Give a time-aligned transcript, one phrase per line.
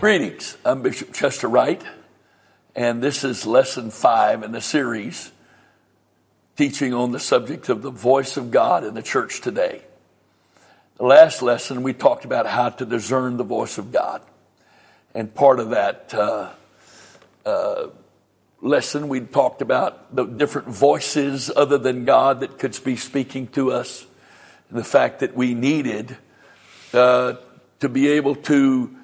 [0.00, 0.56] Greetings.
[0.64, 1.82] I'm Bishop Chester Wright,
[2.74, 5.30] and this is lesson five in the series
[6.56, 9.82] teaching on the subject of the voice of God in the church today.
[10.96, 14.22] The last lesson, we talked about how to discern the voice of God.
[15.14, 16.48] And part of that uh,
[17.44, 17.88] uh,
[18.62, 23.72] lesson, we talked about the different voices other than God that could be speaking to
[23.72, 24.06] us,
[24.70, 26.16] and the fact that we needed
[26.94, 27.34] uh,
[27.80, 28.96] to be able to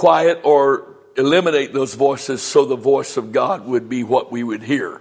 [0.00, 4.62] quiet or eliminate those voices so the voice of God would be what we would
[4.62, 4.98] hear.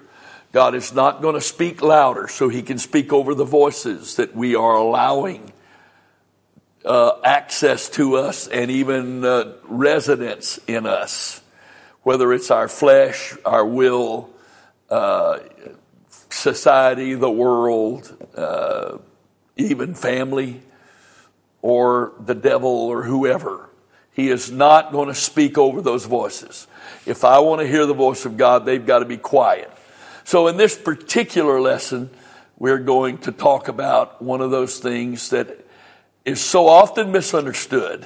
[0.52, 4.36] God is not going to speak louder so he can speak over the voices that
[4.36, 5.54] we are allowing
[6.84, 11.40] uh, access to us and even uh, residence in us,
[12.04, 14.30] whether it's our flesh, our will,
[14.90, 15.40] uh,
[16.30, 18.98] society, the world, uh,
[19.56, 20.62] even family,
[21.62, 23.69] or the devil, or whoever.
[24.20, 26.68] He is not going to speak over those voices.
[27.06, 29.72] If I want to hear the voice of God, they've got to be quiet.
[30.26, 32.10] So in this particular lesson,
[32.58, 35.66] we're going to talk about one of those things that
[36.26, 38.06] is so often misunderstood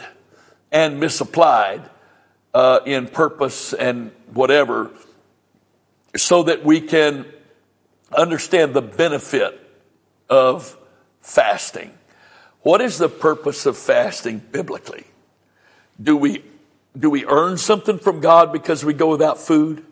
[0.72, 1.82] and misapplied
[2.54, 4.92] uh, in purpose and whatever,
[6.16, 7.26] so that we can
[8.16, 9.60] understand the benefit
[10.30, 10.78] of
[11.22, 11.92] fasting.
[12.62, 15.06] What is the purpose of fasting biblically?
[16.04, 16.44] Do we,
[16.98, 19.86] do we earn something from God because we go without food?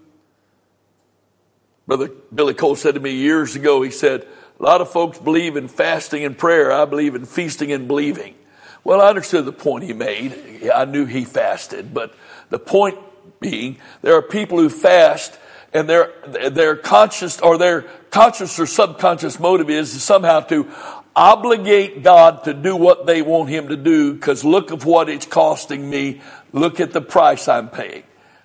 [1.87, 4.27] Brother Billy Cole said to me years ago, he said,
[4.59, 6.71] a lot of folks believe in fasting and prayer.
[6.71, 8.35] I believe in feasting and believing.
[8.83, 10.69] Well, I understood the point he made.
[10.73, 12.13] I knew he fasted, but
[12.49, 12.99] the point
[13.39, 15.37] being, there are people who fast
[15.73, 20.69] and their, their conscious or their conscious or subconscious motive is somehow to
[21.15, 25.25] obligate God to do what they want him to do because look of what it's
[25.25, 26.22] costing me.
[26.53, 28.03] Look at the price I'm paying.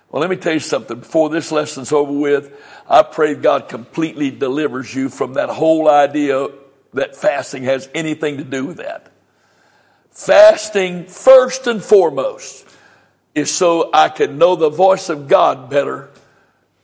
[0.09, 0.99] Well, let me tell you something.
[0.99, 2.57] Before this lesson's over with,
[2.87, 6.47] I pray God completely delivers you from that whole idea
[6.93, 9.11] that fasting has anything to do with that.
[10.11, 12.65] Fasting, first and foremost,
[13.35, 16.09] is so I can know the voice of God better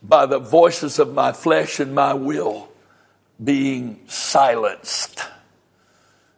[0.03, 2.69] by the voices of my flesh and my will
[3.43, 5.23] being silenced.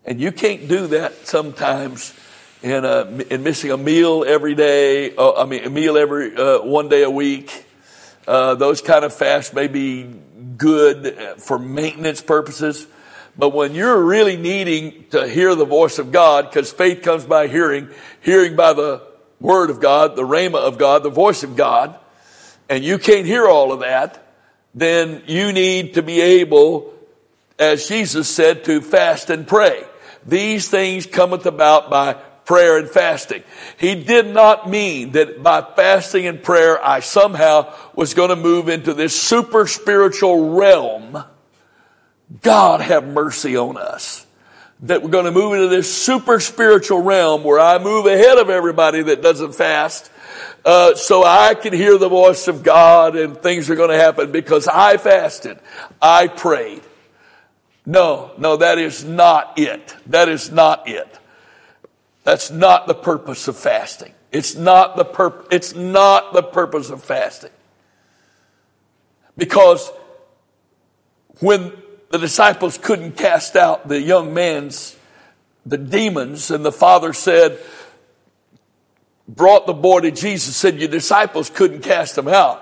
[0.05, 2.13] And you can't do that sometimes
[2.61, 6.61] in, a, in missing a meal every day, uh, I mean, a meal every uh,
[6.61, 7.65] one day a week.
[8.27, 10.03] Uh, those kind of fasts may be
[10.57, 12.87] good for maintenance purposes.
[13.37, 17.47] But when you're really needing to hear the voice of God, because faith comes by
[17.47, 17.89] hearing,
[18.21, 19.01] hearing by the
[19.39, 21.97] word of God, the rhema of God, the voice of God,
[22.69, 24.25] and you can't hear all of that,
[24.73, 26.93] then you need to be able,
[27.59, 29.83] as Jesus said, to fast and pray.
[30.25, 32.13] These things cometh about by
[32.45, 33.43] prayer and fasting.
[33.77, 38.69] He did not mean that by fasting and prayer I somehow was going to move
[38.69, 41.23] into this super spiritual realm.
[42.41, 44.25] God have mercy on us.
[44.81, 48.49] That we're going to move into this super spiritual realm where I move ahead of
[48.49, 50.11] everybody that doesn't fast.
[50.65, 54.31] Uh, so I can hear the voice of God and things are going to happen
[54.31, 55.59] because I fasted.
[56.01, 56.81] I prayed.
[57.85, 59.95] No, no, that is not it.
[60.07, 61.19] That is not it.
[62.23, 64.13] That's not the purpose of fasting.
[64.31, 67.51] It's not the purpose, it's not the purpose of fasting.
[69.37, 69.91] Because
[71.39, 71.71] when
[72.09, 74.97] the disciples couldn't cast out the young man's,
[75.65, 77.59] the demons, and the father said,
[79.27, 82.61] brought the boy to Jesus, said, your disciples couldn't cast them out.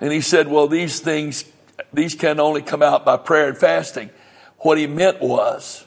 [0.00, 1.44] And he said, well, these things,
[1.92, 4.10] these can only come out by prayer and fasting.
[4.62, 5.84] What he meant was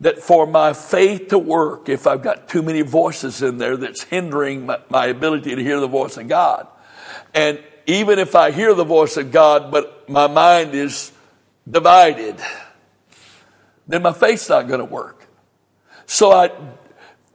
[0.00, 4.02] that for my faith to work, if I've got too many voices in there that's
[4.02, 6.68] hindering my, my ability to hear the voice of God,
[7.34, 11.10] and even if I hear the voice of God, but my mind is
[11.68, 12.36] divided,
[13.86, 15.26] then my faith's not going to work.
[16.06, 16.50] So I,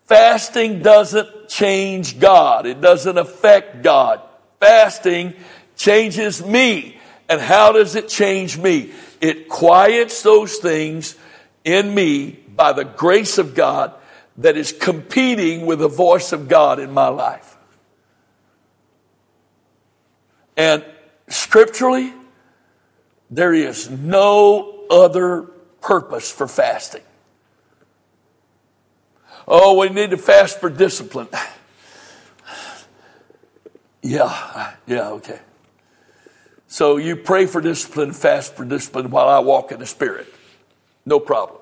[0.06, 2.66] fasting doesn't change God.
[2.66, 4.22] It doesn't affect God.
[4.60, 5.34] Fasting
[5.76, 7.00] changes me.
[7.30, 8.92] And how does it change me?
[9.24, 11.16] It quiets those things
[11.64, 13.94] in me by the grace of God
[14.36, 17.56] that is competing with the voice of God in my life.
[20.58, 20.84] And
[21.30, 22.12] scripturally,
[23.32, 25.44] there is no other
[25.80, 27.04] purpose for fasting.
[29.48, 31.30] Oh, we need to fast for discipline.
[34.06, 35.40] Yeah, yeah, okay.
[36.74, 40.26] So you pray for discipline, fast for discipline while I walk in the Spirit.
[41.06, 41.62] No problem.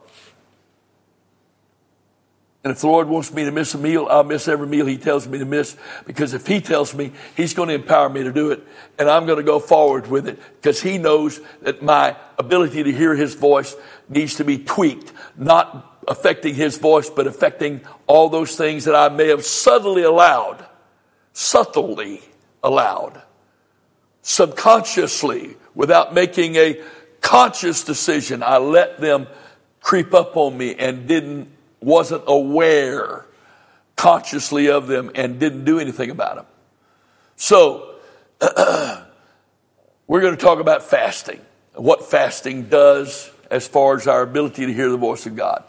[2.64, 4.98] And if the Lord wants me to miss a meal, I'll miss every meal He
[4.98, 5.76] tells me to miss
[6.06, 8.66] because if He tells me, He's going to empower me to do it
[8.98, 12.92] and I'm going to go forward with it because He knows that my ability to
[12.94, 13.76] hear His voice
[14.08, 19.10] needs to be tweaked, not affecting His voice, but affecting all those things that I
[19.10, 20.66] may have subtly allowed,
[21.34, 22.22] subtly
[22.64, 23.22] allowed,
[24.22, 26.82] subconsciously, without making a
[27.22, 28.44] conscious decision.
[28.44, 29.28] I let them
[29.82, 33.26] creep up on me and didn't wasn't aware
[33.96, 36.46] consciously of them and didn't do anything about them.
[37.36, 37.96] So,
[40.08, 41.42] we're going to talk about fasting,
[41.74, 45.64] what fasting does as far as our ability to hear the voice of God.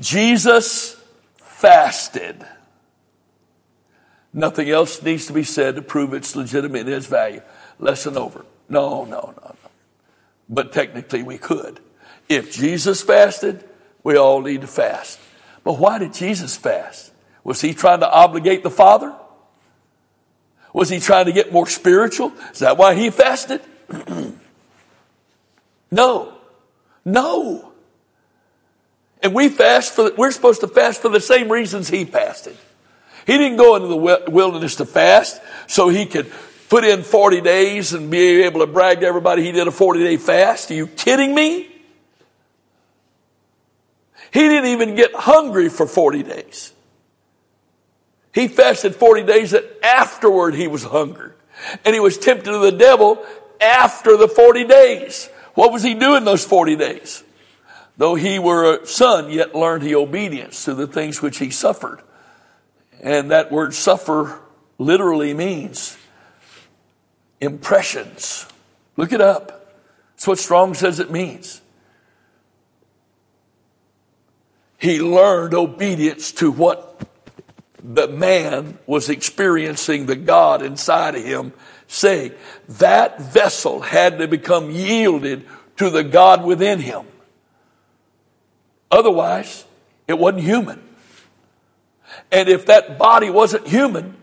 [0.00, 1.00] Jesus
[1.36, 2.44] fasted.
[4.32, 7.40] Nothing else needs to be said to prove its legitimate and its value.
[7.78, 8.44] Lesson over.
[8.68, 9.56] No, no, no, no.
[10.48, 11.80] But technically we could.
[12.28, 13.64] If Jesus fasted,
[14.02, 15.18] we all need to fast.
[15.62, 17.12] But why did Jesus fast?
[17.42, 19.14] Was he trying to obligate the Father?
[20.72, 22.32] Was he trying to get more spiritual?
[22.52, 23.60] Is that why he fasted?
[25.90, 26.34] no.
[27.04, 27.72] No.
[29.22, 32.56] And we fast for, we're supposed to fast for the same reasons he fasted.
[33.26, 36.30] He didn't go into the wilderness to fast so he could
[36.68, 40.00] put in 40 days and be able to brag to everybody he did a 40
[40.00, 40.70] day fast.
[40.70, 41.70] Are you kidding me?
[44.32, 46.72] He didn't even get hungry for 40 days.
[48.32, 51.30] He fasted 40 days and afterward he was hungry.
[51.84, 53.24] And he was tempted of the devil
[53.60, 55.28] after the 40 days.
[55.54, 57.22] What was he doing those 40 days?
[57.96, 62.00] Though he were a son, yet learned he obedience to the things which he suffered.
[63.00, 64.40] And that word suffer
[64.78, 65.96] literally means
[67.44, 68.46] impressions.
[68.96, 69.74] Look it up.
[70.12, 71.60] That's what Strong says it means.
[74.84, 77.08] he learned obedience to what
[77.82, 81.54] the man was experiencing the God inside of him
[81.88, 82.32] saying.
[82.68, 85.46] That vessel had to become yielded
[85.78, 87.06] to the God within him.
[88.90, 89.64] Otherwise,
[90.06, 90.82] it wasn't human.
[92.30, 94.14] And if that body wasn't human,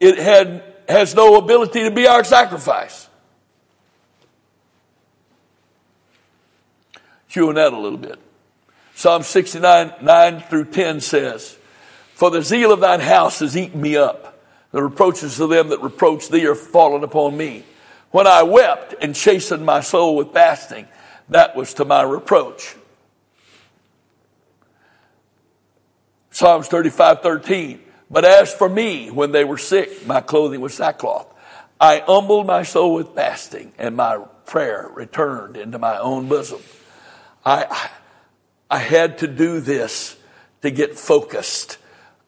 [0.00, 3.08] it had, has no ability to be our sacrifice.
[7.28, 8.18] Chewing that a little bit.
[8.94, 11.56] Psalm 69, 9 through 10 says,
[12.14, 14.42] For the zeal of thine house has eaten me up.
[14.72, 17.64] The reproaches of them that reproach thee are fallen upon me.
[18.10, 20.86] When I wept and chastened my soul with fasting,
[21.28, 22.76] that was to my reproach.
[26.30, 27.80] Psalms 35, 13.
[28.10, 31.32] But as for me, when they were sick, my clothing was sackcloth.
[31.80, 36.60] I humbled my soul with fasting, and my prayer returned into my own bosom.
[37.46, 37.90] I,
[38.68, 40.16] I had to do this
[40.62, 41.78] to get focused.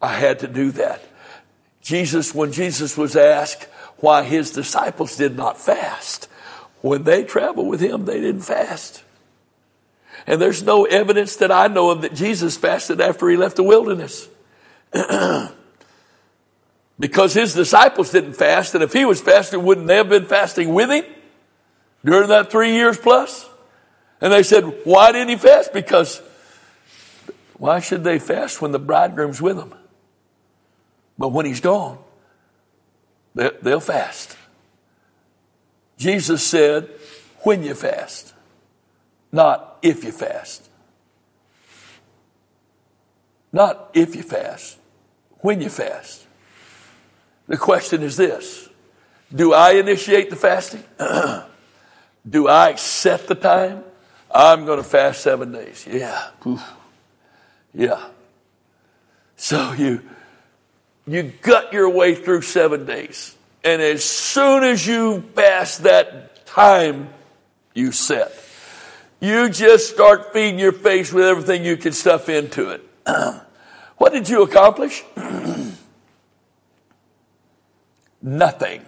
[0.00, 1.02] I had to do that.
[1.82, 3.64] Jesus, when Jesus was asked
[3.99, 6.28] why his disciples did not fast,
[6.81, 9.02] when they traveled with him, they didn't fast.
[10.26, 13.64] And there's no evidence that I know of that Jesus fasted after he left the
[13.64, 14.28] wilderness.
[16.98, 20.72] because his disciples didn't fast, and if he was fasting, wouldn't they have been fasting
[20.72, 21.04] with him
[22.04, 23.48] during that three years plus?
[24.20, 25.72] And they said, why didn't he fast?
[25.72, 26.22] Because
[27.54, 29.75] why should they fast when the bridegroom's with them?
[31.18, 31.99] But when he's gone,
[33.34, 34.37] they'll fast.
[35.96, 36.88] Jesus said,
[37.40, 38.34] when you fast,
[39.30, 40.68] not if you fast.
[43.52, 44.78] Not if you fast,
[45.38, 46.26] when you fast.
[47.49, 48.68] The question is this
[49.34, 50.84] Do I initiate the fasting?
[52.28, 53.84] Do I set the time?
[54.34, 55.87] I'm going to fast seven days.
[55.88, 56.28] Yeah.
[56.46, 56.62] Oof.
[57.75, 58.02] Yeah.
[59.37, 60.02] So you,
[61.06, 63.37] you gut your way through seven days.
[63.64, 67.11] And as soon as you pass that time
[67.75, 68.32] you set,
[69.20, 72.82] you just start feeding your face with everything you can stuff into it.
[73.99, 75.04] what did you accomplish?
[78.23, 78.85] Nothing.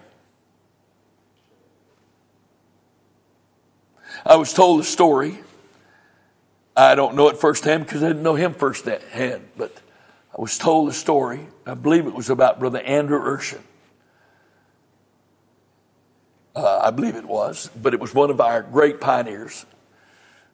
[4.25, 5.39] I was told a story
[6.77, 9.73] I don't know it firsthand because I didn't know him firsthand, but
[10.37, 11.47] I was told a story.
[11.67, 13.61] I believe it was about Brother Andrew Urshan.
[16.57, 19.67] Uh, I believe it was, but it was one of our great pioneers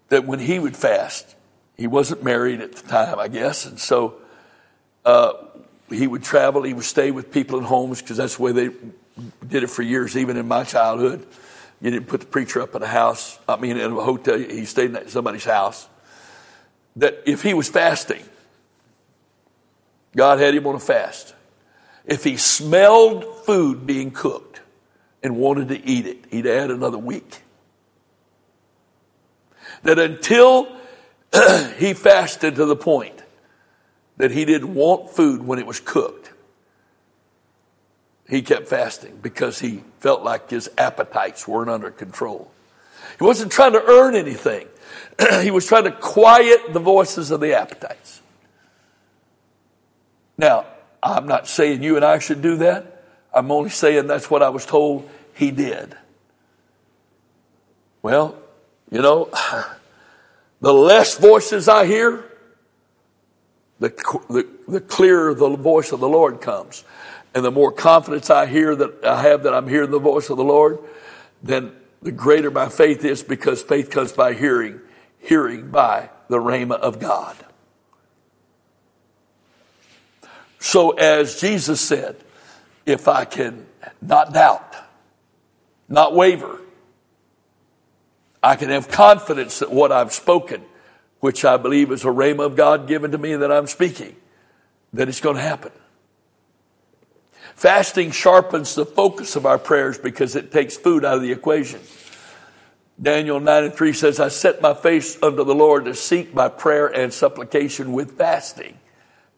[0.08, 1.36] that when he would fast,
[1.76, 4.16] he wasn't married at the time, I guess, and so
[5.04, 5.32] uh,
[5.90, 6.62] he would travel.
[6.62, 8.70] He would stay with people in homes because that's the way they
[9.46, 11.26] did it for years, even in my childhood.
[11.80, 13.38] You didn't put the preacher up in a house.
[13.48, 14.38] I mean, in a hotel.
[14.38, 15.88] He stayed in somebody's house
[16.96, 18.22] that if he was fasting,
[20.14, 21.34] God had him on a fast.
[22.04, 24.60] If he smelled food being cooked
[25.22, 27.42] and wanted to eat it, he'd add another week.
[29.82, 30.64] That until
[31.78, 33.19] he fasted to the point
[34.20, 36.32] that he didn't want food when it was cooked,
[38.28, 42.50] he kept fasting because he felt like his appetites weren't under control.
[43.18, 44.68] He wasn't trying to earn anything.
[45.42, 48.22] he was trying to quiet the voices of the appetites.
[50.38, 50.66] Now,
[51.02, 53.04] I'm not saying you and I should do that.
[53.32, 55.96] I'm only saying that's what I was told he did.
[58.02, 58.36] Well,
[58.90, 59.28] you know,
[60.60, 62.29] the less voices I hear,
[63.80, 63.88] the,
[64.28, 66.84] the, the clearer the voice of the Lord comes.
[67.34, 70.36] And the more confidence I hear that I have that I'm hearing the voice of
[70.36, 70.78] the Lord,
[71.42, 71.72] then
[72.02, 74.80] the greater my faith is because faith comes by hearing,
[75.18, 77.36] hearing by the rhema of God.
[80.58, 82.16] So as Jesus said,
[82.84, 83.66] if I can
[84.02, 84.76] not doubt,
[85.88, 86.60] not waver,
[88.42, 90.62] I can have confidence that what I've spoken,
[91.20, 94.16] which I believe is a rhema of God given to me that I'm speaking,
[94.92, 95.72] that it's going to happen.
[97.54, 101.80] Fasting sharpens the focus of our prayers because it takes food out of the equation.
[103.00, 106.48] Daniel 9 and 3 says, I set my face unto the Lord to seek by
[106.48, 108.78] prayer and supplication with fasting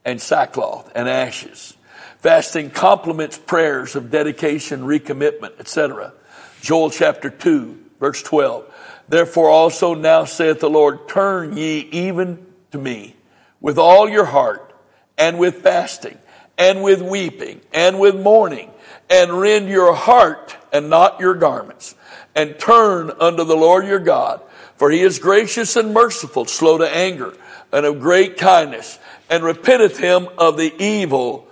[0.04, 1.76] and sackcloth and ashes.
[2.18, 6.12] Fasting complements prayers of dedication, recommitment, etc.
[6.60, 8.72] Joel chapter 2, verse 12.
[9.08, 13.16] Therefore also now saith the Lord, turn ye even to me
[13.60, 14.74] with all your heart
[15.18, 16.18] and with fasting
[16.58, 18.70] and with weeping and with mourning
[19.10, 21.94] and rend your heart and not your garments
[22.34, 24.40] and turn unto the Lord your God.
[24.76, 27.34] For he is gracious and merciful, slow to anger
[27.72, 28.98] and of great kindness
[29.30, 31.46] and repenteth him of the evil.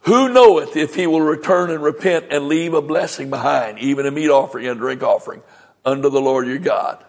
[0.00, 4.10] Who knoweth if he will return and repent and leave a blessing behind, even a
[4.10, 5.42] meat offering and drink offering
[5.84, 7.04] unto the Lord your God?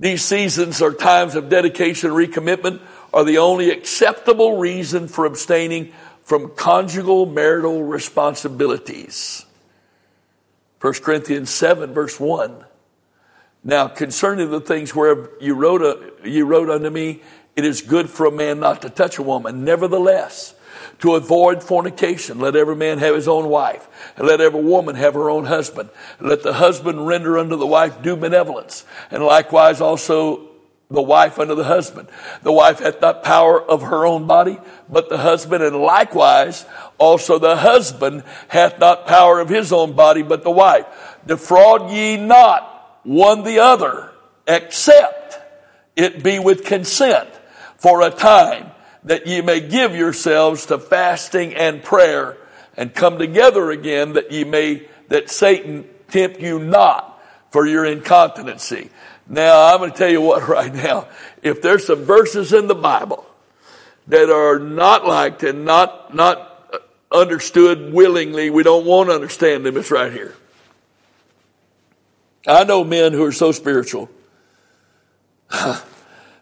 [0.00, 2.80] These seasons are times of dedication, and recommitment,
[3.12, 9.46] are the only acceptable reason for abstaining from conjugal marital responsibilities.
[10.80, 12.64] 1 Corinthians 7 verse 1.
[13.62, 17.22] Now concerning the things where you wrote, a, you wrote unto me,
[17.56, 19.64] it is good for a man not to touch a woman.
[19.64, 20.54] Nevertheless,
[21.00, 25.14] to avoid fornication, let every man have his own wife, and let every woman have
[25.14, 25.90] her own husband.
[26.20, 30.48] Let the husband render unto the wife due benevolence, and likewise also
[30.90, 32.08] the wife unto the husband.
[32.42, 34.58] The wife hath not power of her own body,
[34.88, 36.66] but the husband, and likewise
[36.98, 40.86] also the husband hath not power of his own body, but the wife.
[41.26, 44.10] Defraud ye not one the other,
[44.46, 45.40] except
[45.96, 47.28] it be with consent
[47.76, 48.70] for a time
[49.04, 52.36] that ye may give yourselves to fasting and prayer
[52.76, 58.90] and come together again that ye may, that Satan tempt you not for your incontinency.
[59.28, 61.08] Now, I'm going to tell you what right now.
[61.42, 63.26] If there's some verses in the Bible
[64.08, 66.82] that are not liked and not, not
[67.12, 70.34] understood willingly, we don't want to understand them, it's right here.
[72.46, 74.10] I know men who are so spiritual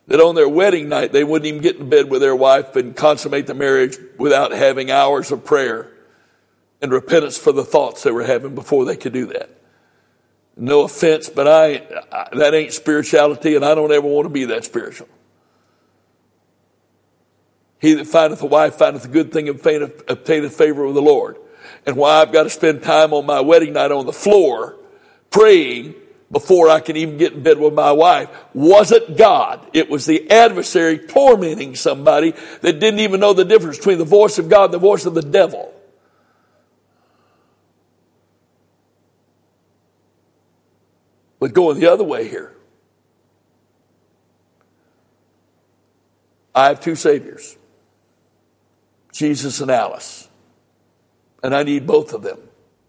[0.06, 2.96] that on their wedding night they wouldn't even get in bed with their wife and
[2.96, 5.90] consummate the marriage without having hours of prayer
[6.80, 9.50] and repentance for the thoughts they were having before they could do that.
[10.56, 11.82] No offense, but I,
[12.12, 15.08] I, that ain't spirituality, and I don't ever want to be that spiritual.
[17.80, 21.38] He that findeth a wife findeth a good thing and obtaineth favor with the Lord.
[21.86, 24.76] And why I've got to spend time on my wedding night on the floor
[25.30, 25.94] praying
[26.32, 29.68] before I can even get in bed with my wife wasn't God.
[29.74, 34.38] It was the adversary tormenting somebody that didn't even know the difference between the voice
[34.38, 35.72] of God and the voice of the devil.
[41.38, 42.54] But going the other way here.
[46.54, 47.56] I have two saviors.
[49.12, 50.28] Jesus and Alice.
[51.42, 52.38] And I need both of them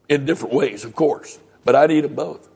[0.08, 2.48] in different ways, of course, but I need them both.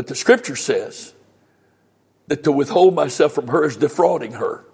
[0.00, 1.12] But the scripture says
[2.28, 4.64] that to withhold myself from her is defrauding her.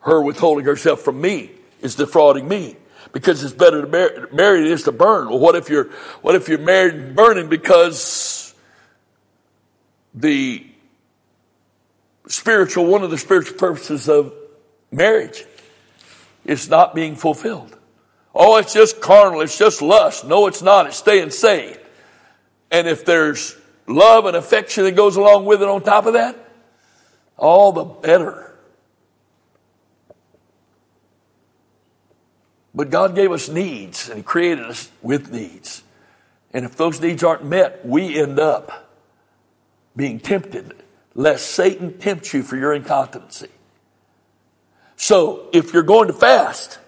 [0.00, 2.74] Her withholding herself from me is defrauding me
[3.12, 3.86] because it's better to
[4.32, 5.28] marry, than it is to burn.
[5.28, 5.84] Well, what if you're,
[6.20, 8.56] what if you're married and burning because
[10.12, 10.66] the
[12.26, 14.34] spiritual, one of the spiritual purposes of
[14.90, 15.44] marriage
[16.44, 17.78] is not being fulfilled.
[18.34, 19.42] Oh, it's just carnal.
[19.42, 20.26] It's just lust.
[20.26, 20.88] No, it's not.
[20.88, 21.78] It's staying saved.
[22.72, 23.56] And if there's
[23.86, 26.36] love and affection that goes along with it on top of that,
[27.36, 28.54] all the better.
[32.74, 35.82] But God gave us needs and He created us with needs.
[36.52, 38.90] And if those needs aren't met, we end up
[39.96, 40.74] being tempted,
[41.14, 43.48] lest Satan tempt you for your incontinency.
[44.96, 46.78] So if you're going to fast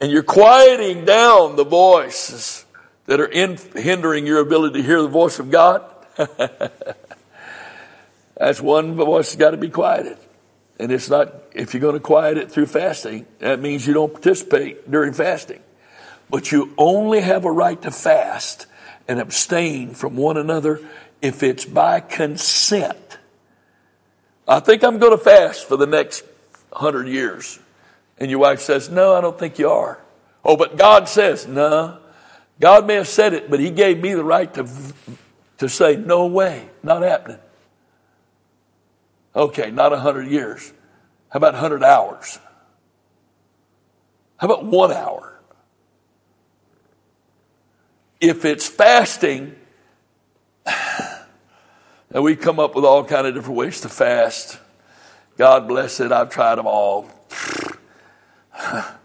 [0.00, 2.64] and you're quieting down the voices
[3.10, 5.84] that are in, hindering your ability to hear the voice of God,
[8.36, 10.16] that's one voice that's got to be quieted.
[10.78, 14.12] And it's not, if you're going to quiet it through fasting, that means you don't
[14.12, 15.58] participate during fasting.
[16.30, 18.66] But you only have a right to fast
[19.08, 20.80] and abstain from one another
[21.20, 23.18] if it's by consent.
[24.46, 26.22] I think I'm going to fast for the next
[26.72, 27.58] hundred years.
[28.18, 29.98] And your wife says, no, I don't think you are.
[30.44, 31.98] Oh, but God says, no.
[32.60, 34.68] God may have said it, but he gave me the right to,
[35.58, 37.38] to say, no way, not happening.
[39.34, 40.72] Okay, not a hundred years.
[41.30, 42.38] How about a hundred hours?
[44.36, 45.40] How about one hour?
[48.20, 49.56] If it's fasting,
[50.66, 54.58] and we come up with all kind of different ways to fast.
[55.38, 56.12] God bless it.
[56.12, 57.08] I've tried them all.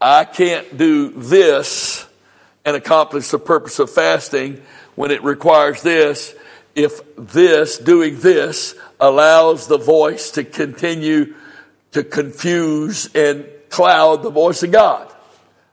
[0.00, 2.06] I can't do this
[2.64, 4.62] and accomplish the purpose of fasting
[4.94, 6.34] when it requires this
[6.76, 11.34] if this, doing this, allows the voice to continue
[11.92, 15.10] to confuse and cloud the voice of God.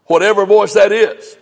[0.05, 1.37] Whatever voice that is.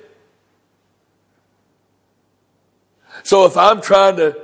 [3.23, 4.41] So if I'm trying to,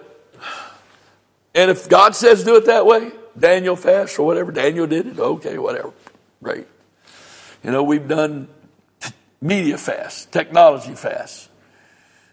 [1.56, 5.20] and if God says do it that way, Daniel fast or whatever, Daniel did it,
[5.20, 5.92] okay, whatever,
[6.44, 6.68] great.
[7.64, 8.48] You know, we've done
[9.42, 11.50] media fast, technology fast.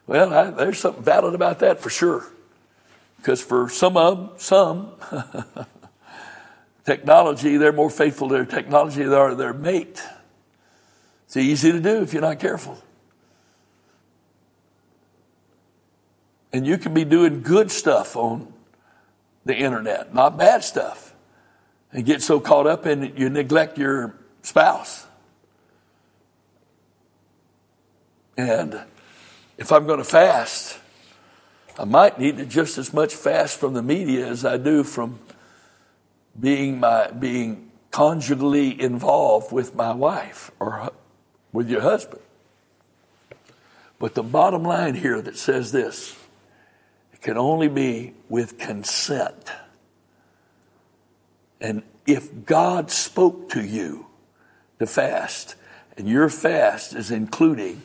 [0.07, 2.27] Well, I, there's something valid about that for sure.
[3.17, 4.93] Because for some of some,
[6.85, 10.03] technology, they're more faithful to their technology than they are their mate.
[11.27, 12.79] It's easy to do if you're not careful.
[16.53, 18.53] And you can be doing good stuff on
[19.45, 21.15] the internet, not bad stuff.
[21.93, 25.07] And get so caught up in it, you neglect your spouse.
[28.37, 28.83] And
[29.59, 30.79] if I'm going to fast,
[31.79, 35.19] I might need to just as much fast from the media as I do from
[36.39, 40.93] being my being conjugally involved with my wife or
[41.53, 42.21] with your husband.
[44.01, 46.17] But the bottom line here that says this
[47.13, 49.51] it can only be with consent.
[51.61, 54.07] And if God spoke to you
[54.79, 55.55] to fast,
[55.97, 57.83] and your fast is including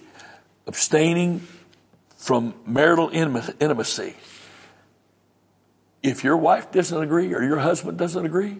[0.69, 1.41] abstaining
[2.15, 4.15] from marital intimacy,
[6.03, 8.58] if your wife doesn't agree or your husband doesn't agree,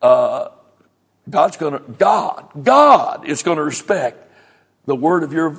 [0.00, 0.48] uh,
[1.28, 4.32] God's going to, God, God is going to respect
[4.86, 5.58] the word of your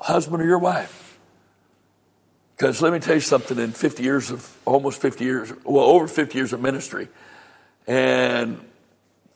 [0.00, 1.18] husband or your wife.
[2.56, 6.06] Because let me tell you something, in 50 years of, almost 50 years, well, over
[6.06, 7.08] 50 years of ministry,
[7.88, 8.60] and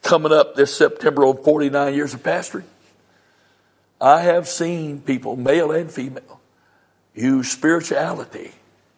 [0.03, 2.64] coming up this September of 49 years of pastoring,
[4.05, 6.38] I have seen people, male and female,
[7.14, 8.53] use spirituality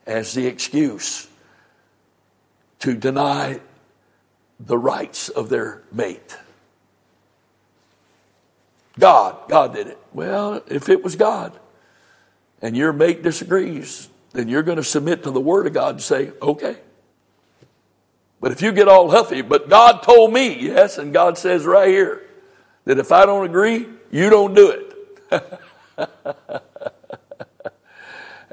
[0.04, 1.28] as the excuse
[2.80, 3.60] to deny
[4.58, 6.36] the rights of their mate.
[8.98, 9.98] God, God did it.
[10.12, 11.52] Well, if it was God
[12.60, 16.02] and your mate disagrees, then you're going to submit to the Word of God and
[16.02, 16.78] say, okay.
[18.40, 21.90] But if you get all huffy, but God told me, yes, and God says right
[21.90, 22.26] here
[22.86, 24.85] that if I don't agree, you don't do it.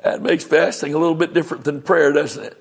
[0.04, 2.60] that makes fasting a little bit different than prayer, doesn't it?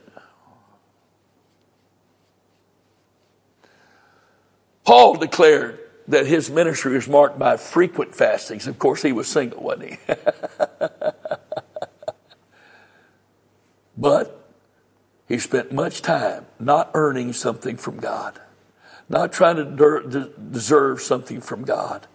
[4.85, 8.67] Paul declared that his ministry was marked by frequent fastings.
[8.67, 9.99] Of course, he was single, wasn't he?
[13.97, 14.49] But
[15.29, 18.41] he spent much time not earning something from God,
[19.09, 22.09] not trying to deserve something from God.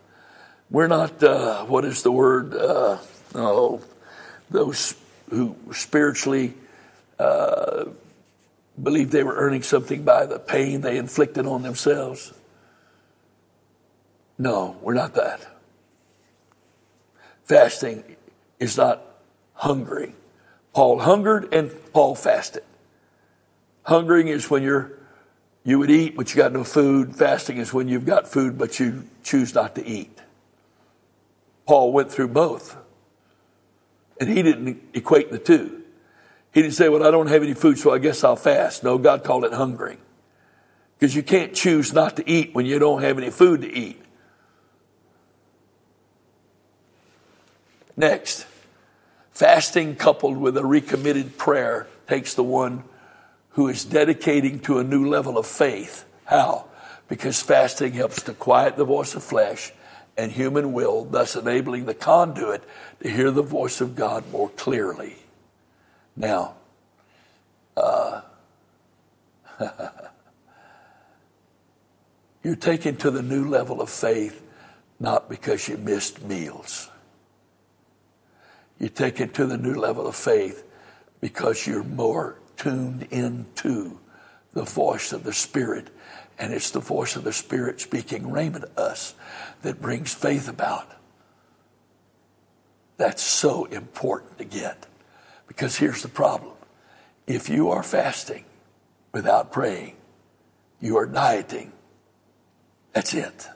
[0.69, 2.53] We're not, uh, what is the word?
[2.53, 2.97] Uh,
[3.35, 3.81] oh,
[4.49, 4.95] those
[5.29, 6.55] who spiritually
[7.19, 7.85] uh,
[8.81, 12.33] believed they were earning something by the pain they inflicted on themselves.
[14.37, 15.45] No, we're not that.
[17.45, 18.03] Fasting
[18.59, 19.01] is not
[19.53, 20.15] hungering.
[20.73, 22.63] Paul hungered and Paul fasted.
[23.83, 24.91] Hungering is when you're
[25.63, 27.15] you would eat but you got no food.
[27.15, 30.17] Fasting is when you've got food but you choose not to eat.
[31.67, 32.75] Paul went through both.
[34.19, 35.83] And he didn't equate the two.
[36.53, 38.83] He didn't say, Well, I don't have any food, so I guess I'll fast.
[38.83, 39.99] No, God called it hungering.
[40.97, 44.01] Because you can't choose not to eat when you don't have any food to eat.
[47.95, 48.47] Next,
[49.33, 52.83] fasting coupled with a recommitted prayer takes the one
[53.51, 56.05] who is dedicating to a new level of faith.
[56.25, 56.65] How?
[57.07, 59.73] Because fasting helps to quiet the voice of flesh
[60.17, 62.63] and human will, thus enabling the conduit
[63.01, 65.15] to hear the voice of God more clearly.
[66.15, 66.55] Now,
[67.75, 68.21] uh,
[72.43, 74.41] you're taken to the new level of faith
[74.99, 76.89] not because you missed meals.
[78.79, 80.63] You're taken to the new level of faith
[81.21, 83.99] because you're more tuned into
[84.53, 85.89] the voice of the Spirit.
[86.39, 89.15] And it's the voice of the Spirit speaking to us
[89.63, 90.87] that brings faith about.
[92.97, 94.85] That's so important to get.
[95.47, 96.53] Because here's the problem
[97.25, 98.45] if you are fasting
[99.11, 99.95] without praying,
[100.79, 101.71] you are dieting.
[102.93, 103.47] That's it.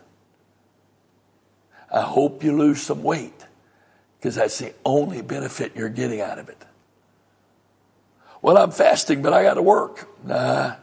[1.92, 3.46] I hope you lose some weight
[4.18, 6.64] because that's the only benefit you're getting out of it.
[8.42, 10.08] Well, I'm fasting, but I got to work.
[10.24, 10.76] Nah,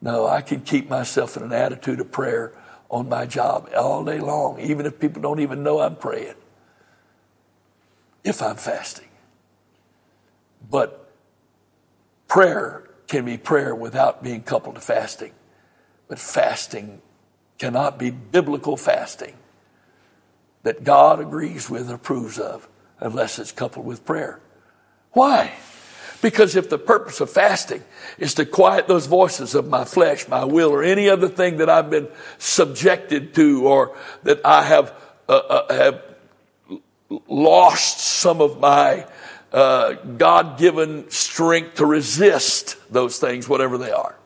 [0.00, 2.52] no, I can keep myself in an attitude of prayer
[2.90, 6.34] on my job all day long, even if people don't even know I'm praying,
[8.24, 9.08] if I'm fasting.
[10.70, 11.10] But
[12.28, 15.32] prayer can be prayer without being coupled to fasting.
[16.08, 17.02] But fasting
[17.58, 19.34] cannot be biblical fasting
[20.62, 22.68] that God agrees with and approves of
[23.00, 24.40] unless it's coupled with prayer.
[25.12, 25.52] Why?
[26.20, 27.82] Because if the purpose of fasting
[28.18, 31.70] is to quiet those voices of my flesh, my will, or any other thing that
[31.70, 34.92] I've been subjected to or that I have,
[35.28, 36.02] uh, uh, have
[37.28, 39.06] lost some of my
[39.52, 44.16] uh, God given strength to resist those things, whatever they are.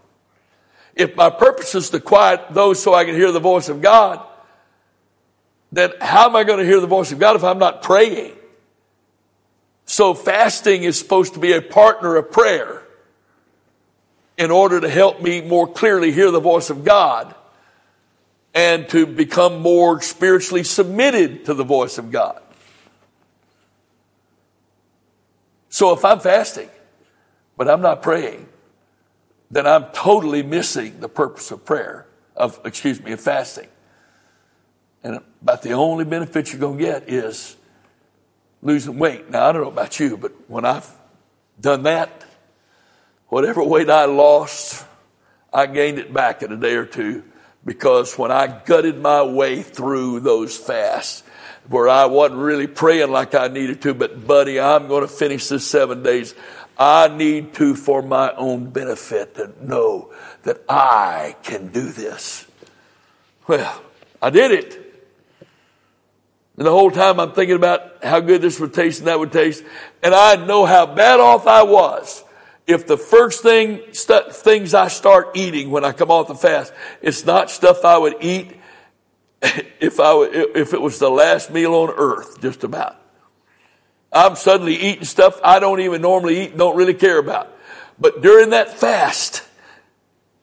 [0.94, 4.26] If my purpose is to quiet those so I can hear the voice of God,
[5.70, 8.32] then how am I going to hear the voice of God if I'm not praying?
[9.84, 12.82] So fasting is supposed to be a partner of prayer
[14.38, 17.34] in order to help me more clearly hear the voice of God
[18.54, 22.40] and to become more spiritually submitted to the voice of God.
[25.68, 26.68] So if I'm fasting,
[27.56, 28.46] but I'm not praying,
[29.50, 33.68] then I'm totally missing the purpose of prayer, of, excuse me, of fasting.
[35.02, 37.56] And about the only benefit you're going to get is
[38.62, 39.30] losing weight.
[39.30, 40.88] Now, I don't know about you, but when I've
[41.60, 42.24] done that,
[43.28, 44.84] whatever weight I lost,
[45.52, 47.24] I gained it back in a day or two
[47.64, 51.22] because when I gutted my way through those fasts,
[51.68, 55.48] where I wasn't really praying like I needed to, but buddy, I'm going to finish
[55.48, 56.34] this seven days.
[56.76, 62.46] I need to, for my own benefit, to know that I can do this.
[63.46, 63.82] Well,
[64.20, 64.81] I did it.
[66.62, 69.32] And the whole time I'm thinking about how good this would taste and that would
[69.32, 69.64] taste.
[70.00, 72.22] And I know how bad off I was
[72.68, 76.72] if the first thing, st- things I start eating when I come off the fast,
[77.00, 78.56] it's not stuff I would eat
[79.42, 80.12] if I
[80.54, 82.96] if it was the last meal on earth, just about.
[84.12, 87.52] I'm suddenly eating stuff I don't even normally eat and don't really care about.
[87.98, 89.42] But during that fast,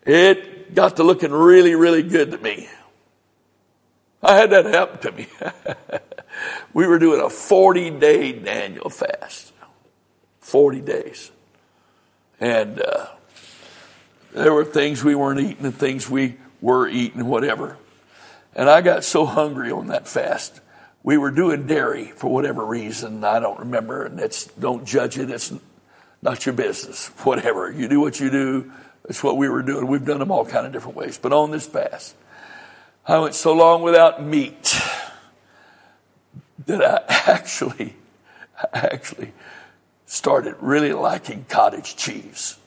[0.05, 2.67] it got to looking really, really good to me.
[4.21, 5.27] I had that happen to me.
[6.73, 9.53] we were doing a 40 day Daniel fast.
[10.41, 11.31] 40 days.
[12.39, 13.07] And uh,
[14.33, 17.77] there were things we weren't eating and things we were eating, whatever.
[18.55, 20.61] And I got so hungry on that fast.
[21.03, 23.23] We were doing dairy for whatever reason.
[23.23, 24.05] I don't remember.
[24.05, 25.29] And it's, don't judge it.
[25.29, 25.53] It's
[26.21, 27.07] not your business.
[27.23, 27.71] Whatever.
[27.71, 28.71] You do what you do.
[29.07, 29.87] It's what we were doing.
[29.87, 31.17] We've done them all kind of different ways.
[31.17, 32.15] But on this fast,
[33.05, 34.79] I went so long without meat
[36.69, 37.95] that I actually,
[38.73, 39.33] I actually
[40.05, 42.57] started really liking cottage cheese.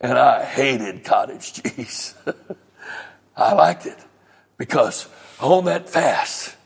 [0.00, 2.14] And I hated cottage cheese.
[3.36, 3.98] I liked it
[4.58, 5.08] because
[5.40, 6.56] on that fast,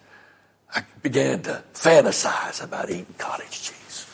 [0.75, 4.07] I began to fantasize about eating cottage cheese.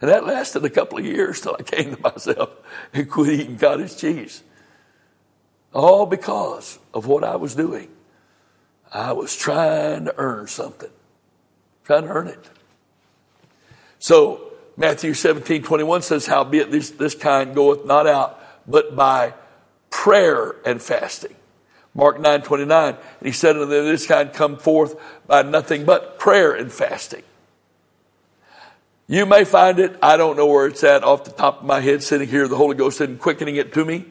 [0.00, 2.50] And that lasted a couple of years till I came to myself
[2.92, 4.42] and quit eating cottage cheese.
[5.72, 7.88] All because of what I was doing.
[8.92, 10.90] I was trying to earn something,
[11.88, 12.50] to earn it.
[13.98, 19.34] So Matthew 17, 21 says, Howbeit this, this kind goeth not out, but by
[19.90, 21.34] prayer and fasting.
[21.94, 24.94] Mark 9, 29, and he said unto them, This kind come forth
[25.26, 27.22] by nothing but prayer and fasting.
[29.08, 31.80] You may find it, I don't know where it's at off the top of my
[31.80, 34.04] head sitting here, the Holy Ghost isn't quickening it to me.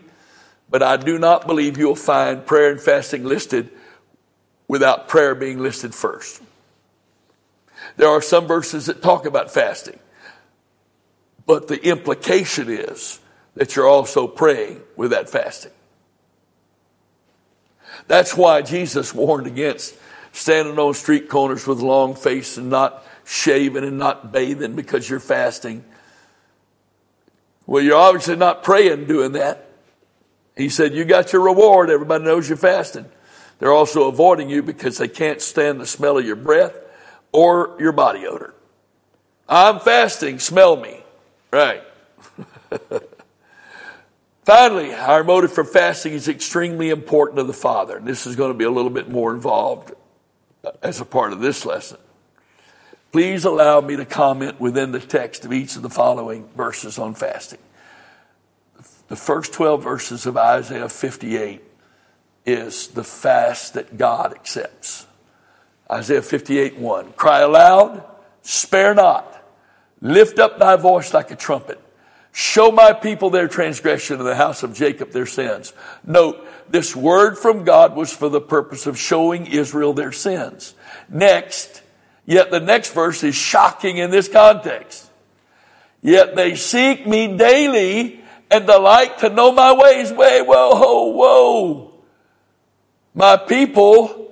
[0.69, 3.69] But I do not believe you'll find prayer and fasting listed
[4.67, 6.41] without prayer being listed first.
[7.97, 9.99] There are some verses that talk about fasting,
[11.45, 13.19] but the implication is
[13.55, 15.71] that you're also praying with that fasting.
[18.07, 19.95] That's why Jesus warned against
[20.31, 25.19] standing on street corners with long face and not shaving and not bathing because you're
[25.19, 25.83] fasting.
[27.65, 29.69] Well, you're obviously not praying doing that.
[30.55, 31.89] He said, you got your reward.
[31.89, 33.05] Everybody knows you're fasting.
[33.59, 36.75] They're also avoiding you because they can't stand the smell of your breath
[37.37, 38.55] or your body odor.
[39.47, 41.03] I'm fasting, smell me.
[41.53, 41.83] Right.
[44.43, 47.97] Finally, our motive for fasting is extremely important to the Father.
[47.97, 49.93] And this is going to be a little bit more involved
[50.81, 51.99] as a part of this lesson.
[53.11, 57.13] Please allow me to comment within the text of each of the following verses on
[57.13, 57.59] fasting.
[59.09, 61.61] The first 12 verses of Isaiah 58
[62.47, 65.06] is the fast that God accepts.
[65.89, 67.13] Isaiah 58 1.
[67.13, 68.03] Cry aloud,
[68.41, 69.43] spare not,
[70.01, 71.81] lift up thy voice like a trumpet.
[72.31, 75.73] Show my people their transgression and the house of Jacob their sins.
[76.05, 80.75] Note, this word from God was for the purpose of showing Israel their sins.
[81.09, 81.81] Next,
[82.27, 85.09] yet the next verse is shocking in this context.
[86.03, 88.21] Yet they seek me daily
[88.51, 90.11] and delight to know my ways.
[90.11, 91.93] Whoa, whoa, whoa.
[93.15, 94.26] My people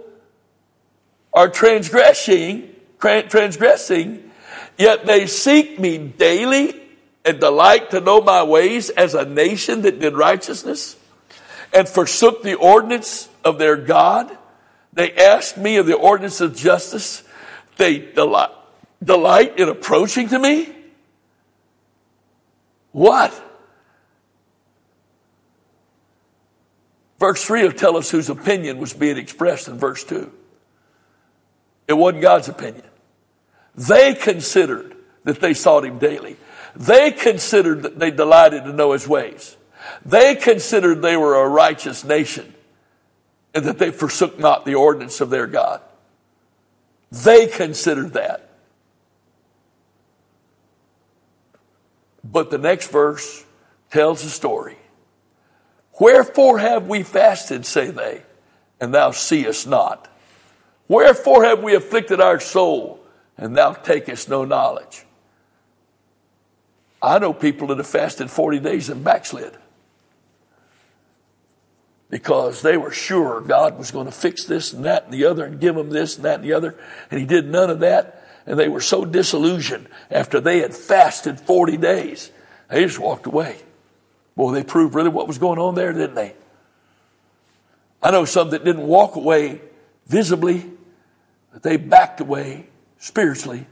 [1.35, 4.31] are transgressing, transgressing,
[4.77, 6.81] yet they seek me daily
[7.25, 10.95] and delight to know my ways as a nation that did righteousness
[11.73, 14.35] and forsook the ordinance of their God.
[14.93, 17.21] They asked me of the ordinance of justice.
[17.75, 18.51] They delight,
[19.03, 20.73] delight in approaching to me.
[22.93, 23.41] What?
[27.19, 30.31] Verse 3 will tell us whose opinion was being expressed in verse 2.
[31.87, 32.85] It wasn't God's opinion.
[33.75, 36.37] They considered that they sought him daily.
[36.75, 39.57] They considered that they delighted to know his ways.
[40.05, 42.53] They considered they were a righteous nation
[43.53, 45.81] and that they forsook not the ordinance of their God.
[47.11, 48.49] They considered that.
[52.23, 53.45] But the next verse
[53.91, 54.77] tells a story.
[55.99, 58.23] Wherefore have we fasted, say they,
[58.81, 60.09] and thou seest not?
[60.87, 62.99] Wherefore have we afflicted our soul,
[63.37, 65.05] and thou takest no knowledge?
[67.01, 69.55] I know people that have fasted 40 days and backslid
[72.09, 75.45] because they were sure God was going to fix this and that and the other
[75.45, 76.75] and give them this and that and the other.
[77.11, 78.25] And He did none of that.
[78.45, 82.31] And they were so disillusioned after they had fasted 40 days.
[82.69, 83.57] They just walked away.
[84.35, 86.35] Boy, they proved really what was going on there, didn't they?
[88.03, 89.61] I know some that didn't walk away
[90.05, 90.71] visibly,
[91.55, 93.65] but they backed away spiritually.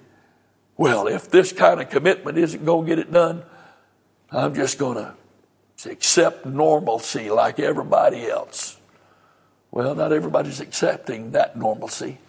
[0.77, 3.43] Well, if this kind of commitment isn't going to get it done,
[4.31, 8.77] I'm just going to accept normalcy like everybody else.
[9.69, 12.19] Well, not everybody's accepting that normalcy.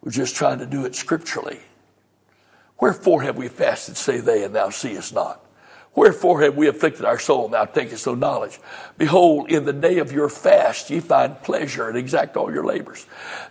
[0.00, 1.60] We're just trying to do it scripturally.
[2.80, 5.44] Wherefore have we fasted, say they, and thou seest not?
[5.94, 8.58] Wherefore have we afflicted our soul, thou takest no knowledge?
[8.96, 13.04] Behold, in the day of your fast ye find pleasure and exact all your labors.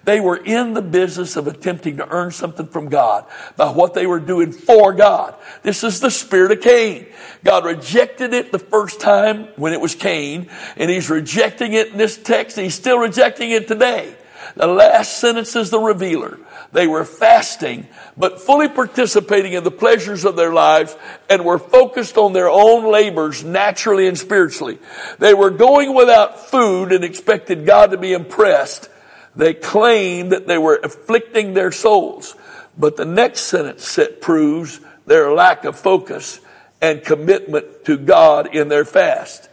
[0.05, 3.25] They were in the business of attempting to earn something from God
[3.57, 5.35] by what they were doing for God.
[5.61, 7.05] This is the spirit of Cain.
[7.43, 11.97] God rejected it the first time when it was Cain, and he's rejecting it in
[11.99, 14.15] this text, and he's still rejecting it today.
[14.55, 16.39] The last sentence is the revealer.
[16.71, 20.95] They were fasting, but fully participating in the pleasures of their lives
[21.29, 24.79] and were focused on their own labors naturally and spiritually.
[25.19, 28.89] They were going without food and expected God to be impressed.
[29.35, 32.35] They claimed that they were afflicting their souls.
[32.77, 36.39] But the next sentence proves their lack of focus
[36.81, 39.49] and commitment to God in their fast.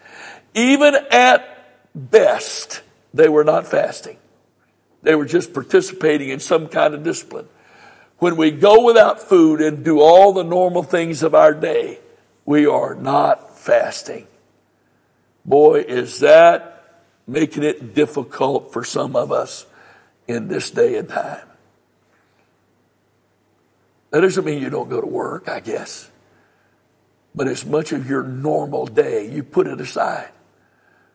[0.55, 1.45] Even at
[1.95, 2.81] best,
[3.13, 4.17] they were not fasting.
[5.03, 7.49] They were just participating in some kind of discipline.
[8.19, 12.01] When we go without food and do all the normal things of our day,
[12.45, 14.27] we are not fasting.
[15.45, 19.67] Boy, is that making it difficult for some of us
[20.27, 21.47] in this day and time.
[24.11, 26.11] That doesn't mean you don't go to work, I guess.
[27.35, 30.31] But as much of your normal day, you put it aside.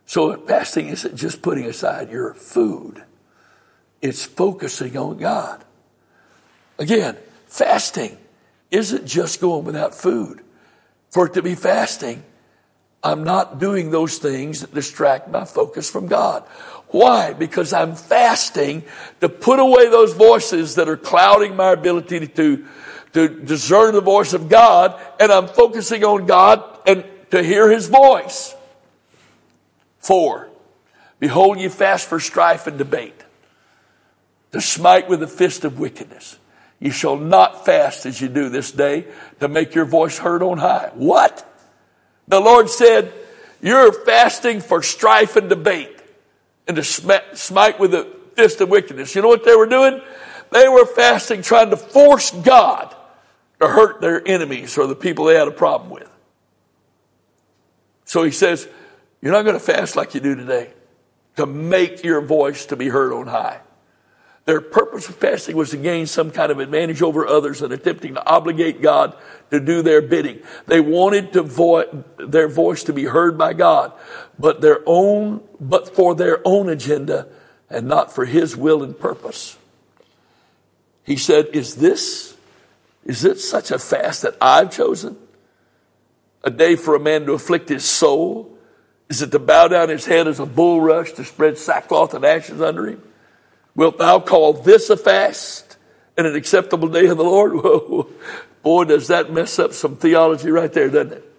[0.06, 3.04] So fasting isn't just putting aside your food
[4.04, 5.64] it's focusing on God.
[6.78, 8.18] Again, fasting
[8.70, 10.42] isn't just going without food.
[11.10, 12.24] For it to be fasting,
[13.02, 16.44] I'm not doing those things that distract my focus from God.
[16.88, 17.34] Why?
[17.34, 18.84] Because I'm fasting
[19.22, 22.66] to put away those voices that are clouding my ability to,
[23.14, 27.88] to discern the voice of God, and I'm focusing on God and to hear His
[27.88, 28.54] voice.
[30.00, 30.50] Four,
[31.20, 33.23] behold, ye fast for strife and debate,
[34.54, 36.38] to smite with the fist of wickedness.
[36.80, 39.08] You shall not fast as you do this day
[39.40, 40.92] to make your voice heard on high.
[40.94, 41.50] What?
[42.28, 43.14] The Lord said,
[43.62, 46.00] You're fasting for strife and debate
[46.68, 49.16] and to smite with the fist of wickedness.
[49.16, 50.02] You know what they were doing?
[50.52, 52.96] They were fasting trying to force God
[53.60, 56.10] to hurt their enemies or the people they had a problem with.
[58.06, 58.68] So he says,
[59.22, 60.74] you're not going to fast like you do today
[61.38, 63.62] to make your voice to be heard on high.
[64.46, 68.16] Their purpose of fasting was to gain some kind of advantage over others and attempting
[68.16, 69.16] to obligate God
[69.52, 70.42] to do their bidding.
[70.68, 73.94] They wanted to vo- their voice to be heard by God,
[74.38, 77.28] but their own, but for their own agenda
[77.70, 79.58] and not for His will and purpose.
[81.04, 82.36] He said, is this,
[83.06, 85.18] is it such a fast that I've chosen?
[86.44, 88.58] A day for a man to afflict his soul?
[89.10, 92.62] Is it to bow down his head as a bulrush to spread sackcloth and ashes
[92.62, 93.02] under him?
[93.76, 95.78] Wilt thou call this a fast
[96.18, 97.54] and an acceptable day of the Lord?
[97.56, 98.10] Whoa,
[98.62, 101.30] boy, does that mess up some theology right there, doesn't it?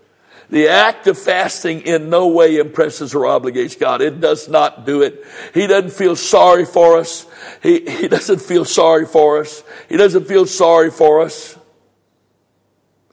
[0.51, 4.03] The act of fasting in no way impresses or obligates God.
[4.03, 5.25] It does not do it.
[5.55, 7.27] He doesn't feel sorry for us.
[7.63, 9.63] He, he doesn't feel sorry for us.
[9.89, 11.59] He doesn't feel sorry for us.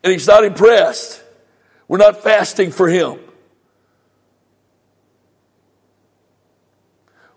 [0.03, 1.23] And he's not impressed.
[1.87, 3.19] We're not fasting for him.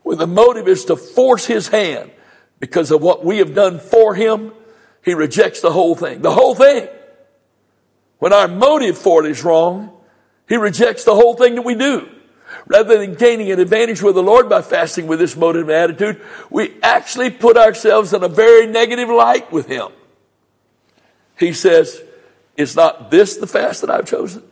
[0.05, 2.13] When the motive is to force his hand
[2.61, 4.53] because of what we have done for him,
[5.03, 6.21] he rejects the whole thing.
[6.21, 6.89] The whole thing.
[8.19, 9.91] When our motive for it is wrong,
[10.47, 12.09] he rejects the whole thing that we do.
[12.67, 16.21] Rather than gaining an advantage with the Lord by fasting with this motive and attitude,
[16.51, 19.89] we actually put ourselves in a very negative light with him.
[21.39, 22.01] He says,
[22.57, 24.43] is not this the fast that I've chosen?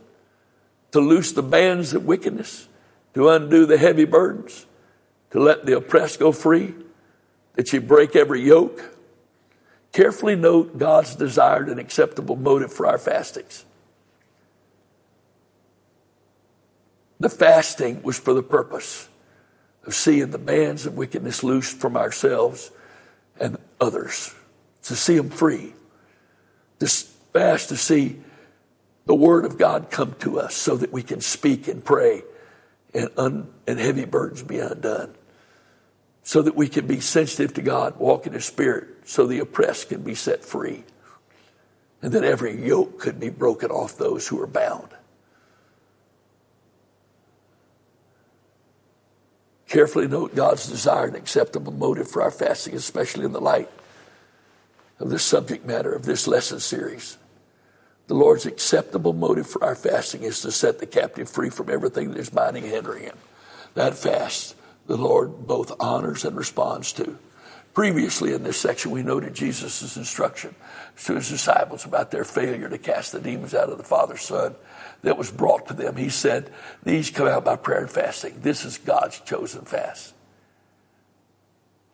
[0.92, 2.68] To loose the bands of wickedness,
[3.14, 4.66] to undo the heavy burdens,
[5.32, 6.74] to let the oppressed go free,
[7.54, 8.96] that you break every yoke.
[9.92, 13.64] Carefully note God's desired and acceptable motive for our fastings.
[17.18, 19.08] The fasting was for the purpose
[19.84, 22.70] of seeing the bands of wickedness loosed from ourselves
[23.40, 24.34] and others,
[24.84, 25.72] to see them free.
[26.78, 28.20] This fast to see
[29.06, 32.22] the Word of God come to us so that we can speak and pray
[32.94, 35.14] and, un, and heavy burdens be undone
[36.22, 39.88] so that we can be sensitive to God, walk in His Spirit, so the oppressed
[39.88, 40.84] can be set free,
[42.00, 44.88] and that every yoke could be broken off those who are bound.
[49.72, 53.70] Carefully note God's desired and acceptable motive for our fasting, especially in the light
[55.00, 57.16] of this subject matter of this lesson series.
[58.06, 62.10] The Lord's acceptable motive for our fasting is to set the captive free from everything
[62.10, 63.16] that is binding and hindering him.
[63.72, 64.54] That fast
[64.86, 67.18] the Lord both honors and responds to.
[67.74, 70.54] Previously in this section, we noted Jesus' instruction
[71.04, 74.54] to his disciples about their failure to cast the demons out of the Father's Son
[75.02, 75.96] that was brought to them.
[75.96, 78.40] He said, These come out by prayer and fasting.
[78.40, 80.14] This is God's chosen fast.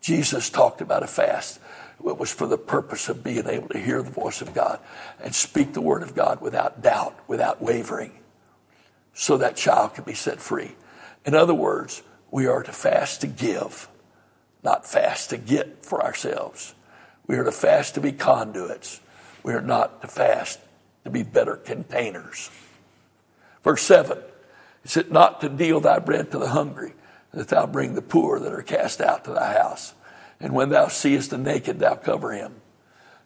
[0.00, 1.60] Jesus talked about a fast
[2.04, 4.80] that was for the purpose of being able to hear the voice of God
[5.22, 8.12] and speak the word of God without doubt, without wavering,
[9.14, 10.74] so that child could be set free.
[11.24, 13.88] In other words, we are to fast to give,
[14.62, 16.74] not fast to get for ourselves.
[17.26, 19.00] We are to fast to be conduits.
[19.42, 20.60] We are not to fast
[21.04, 22.50] to be better containers.
[23.62, 24.18] Verse 7
[24.84, 26.94] is it not to deal thy bread to the hungry,
[27.32, 29.92] that thou bring the poor that are cast out to thy house?
[30.40, 32.54] And when thou seest the naked, thou cover him,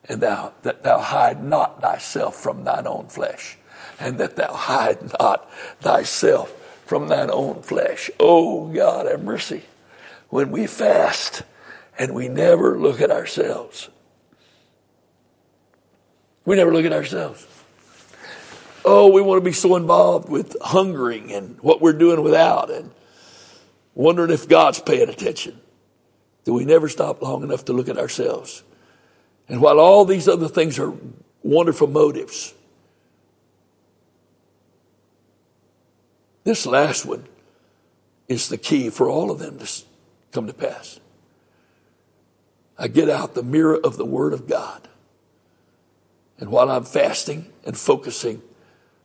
[0.09, 3.59] and thou, that thou hide not thyself from thine own flesh,
[4.00, 5.48] and that thou hide not
[5.80, 6.53] thyself
[6.93, 8.11] from thine own flesh.
[8.20, 9.62] Oh, God, have mercy.
[10.28, 11.43] When we fast
[11.99, 13.88] and we never look at ourselves,
[16.45, 17.47] we never look at ourselves.
[18.84, 22.90] Oh, we want to be so involved with hungering and what we're doing without and
[23.95, 25.59] wondering if God's paying attention
[26.45, 28.64] that we never stop long enough to look at ourselves.
[29.49, 30.93] And while all these other things are
[31.43, 32.53] wonderful motives,
[36.45, 37.26] This last one
[38.28, 39.70] is the key for all of them to
[40.32, 41.01] come to pass.
[42.78, 44.88] I get out the mirror of the Word of God.
[46.38, 48.43] And while I'm fasting and focusing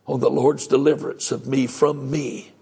[0.08, 2.54] on the Lord's deliverance of me from me,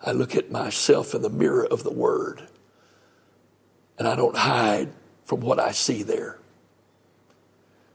[0.00, 2.48] I look at myself in the mirror of the Word
[3.98, 4.88] and I don't hide
[5.24, 6.38] from what I see there.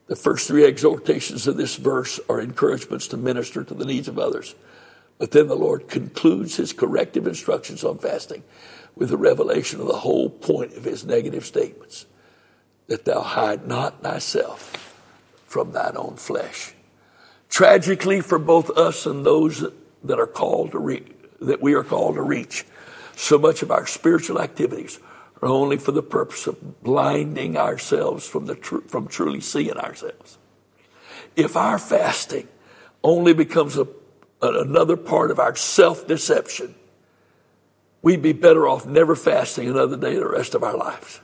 [0.07, 4.17] The first three exhortations of this verse are encouragements to minister to the needs of
[4.17, 4.55] others.
[5.17, 8.43] But then the Lord concludes his corrective instructions on fasting
[8.95, 12.05] with the revelation of the whole point of his negative statements
[12.87, 14.93] that thou hide not thyself
[15.45, 16.73] from thine own flesh.
[17.49, 19.65] Tragically, for both us and those
[20.03, 21.07] that are called to reach,
[21.41, 22.65] that we are called to reach,
[23.15, 24.99] so much of our spiritual activities
[25.41, 30.37] are only for the purpose of blinding ourselves from the tr- from truly seeing ourselves.
[31.35, 32.47] If our fasting
[33.03, 33.87] only becomes a,
[34.41, 36.75] another part of our self deception,
[38.01, 41.21] we'd be better off never fasting another day the rest of our lives.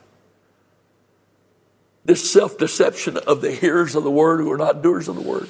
[2.05, 5.21] This self deception of the hearers of the word who are not doers of the
[5.21, 5.49] word.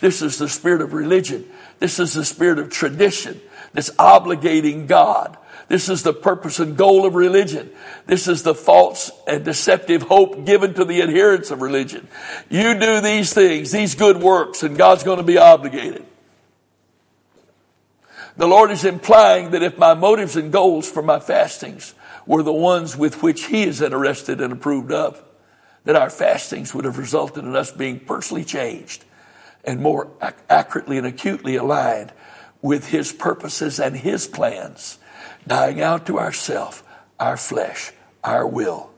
[0.00, 1.50] This is the spirit of religion.
[1.78, 3.40] This is the spirit of tradition
[3.72, 5.36] that's obligating God
[5.70, 7.70] this is the purpose and goal of religion.
[8.06, 12.08] This is the false and deceptive hope given to the adherents of religion.
[12.48, 16.04] You do these things, these good works, and God's going to be obligated.
[18.40, 21.92] The Lord is implying that if my motives and goals for my fastings
[22.24, 25.22] were the ones with which He is interested and approved of,
[25.84, 29.04] that our fastings would have resulted in us being personally changed
[29.62, 32.14] and more ac- accurately and acutely aligned
[32.62, 34.98] with His purposes and His plans
[35.46, 36.82] dying out to ourself,
[37.18, 37.92] our flesh,
[38.24, 38.90] our will.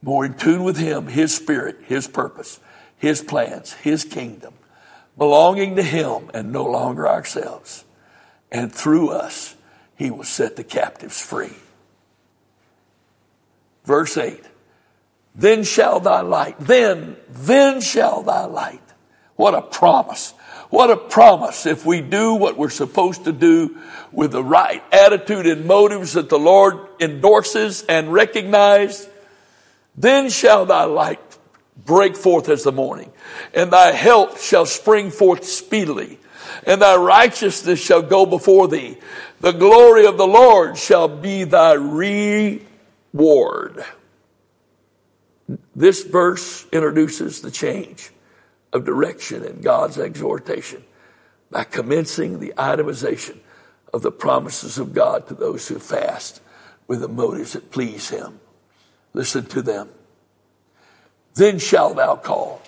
[0.00, 2.58] More in tune with Him, His Spirit, His purpose,
[2.96, 4.54] His plans, His kingdom,
[5.18, 7.84] belonging to Him and no longer ourselves.
[8.50, 9.54] And through us,
[9.96, 11.54] He will set the captives free.
[13.84, 14.40] Verse 8
[15.34, 18.82] Then shall thy light, then, then shall thy light.
[19.36, 20.32] What a promise.
[20.68, 23.76] What a promise if we do what we're supposed to do
[24.12, 29.08] with the right attitude and motives that the Lord endorses and recognizes.
[29.96, 31.20] Then shall thy light
[31.84, 33.12] break forth as the morning,
[33.54, 36.18] and thy help shall spring forth speedily,
[36.64, 38.98] and thy righteousness shall go before thee.
[39.40, 42.64] The glory of the Lord shall be thy reward.
[45.74, 48.10] This verse introduces the change
[48.72, 50.84] of direction in God's exhortation
[51.50, 53.38] by commencing the itemization
[53.92, 56.40] of the promises of God to those who fast
[56.86, 58.38] with the motives that please Him.
[59.12, 59.88] Listen to them.
[61.34, 62.62] Then shalt thou call.